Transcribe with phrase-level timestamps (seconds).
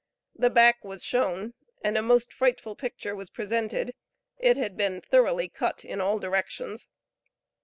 [0.33, 1.53] The back was shown,
[1.83, 3.93] and a most frightful picture was presented;
[4.39, 6.89] it had been thoroughly cut in all directions.